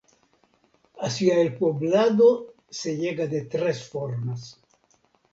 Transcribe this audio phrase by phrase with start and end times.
[0.99, 4.59] Hacia el poblado se llega de tres formas.